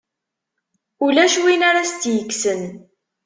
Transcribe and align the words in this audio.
Ulac 1.05 1.33
win 1.43 1.61
ara 1.69 1.83
s-tt-yekksen. 1.89 2.61